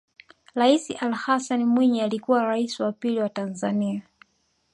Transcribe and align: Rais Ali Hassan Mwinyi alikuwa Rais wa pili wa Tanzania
Rais 0.55 0.89
Ali 0.99 1.15
Hassan 1.15 1.65
Mwinyi 1.65 2.01
alikuwa 2.01 2.43
Rais 2.43 2.79
wa 2.79 2.91
pili 2.91 3.19
wa 3.19 3.29
Tanzania 3.29 4.03